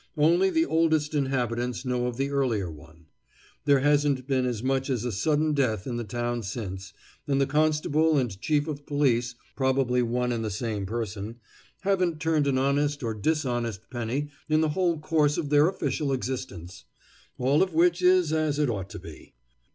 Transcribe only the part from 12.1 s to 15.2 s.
turned an honest or dishonest penny in the whole